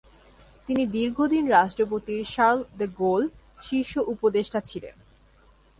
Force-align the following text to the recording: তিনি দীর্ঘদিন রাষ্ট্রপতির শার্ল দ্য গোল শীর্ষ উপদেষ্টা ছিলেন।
তিনি 0.67 0.83
দীর্ঘদিন 0.87 1.43
রাষ্ট্রপতির 1.47 2.21
শার্ল 2.25 2.59
দ্য 2.77 2.87
গোল 2.97 3.21
শীর্ষ 3.61 3.93
উপদেষ্টা 4.13 4.59
ছিলেন। 4.59 4.95